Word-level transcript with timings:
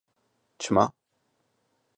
Çima? 0.59 0.85